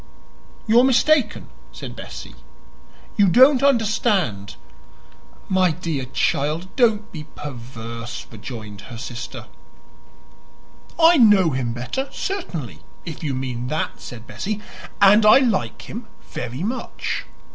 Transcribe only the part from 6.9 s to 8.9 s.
be perverse," rejoined